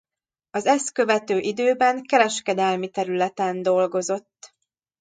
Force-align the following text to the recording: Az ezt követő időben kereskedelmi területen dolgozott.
Az 0.49 0.65
ezt 0.65 0.91
követő 0.93 1.39
időben 1.39 2.01
kereskedelmi 2.03 2.89
területen 2.89 3.61
dolgozott. 3.61 4.55